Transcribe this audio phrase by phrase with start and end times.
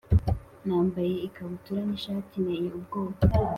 [0.65, 3.17] nambaye, ikabutura n’ishati, nteye ubwoba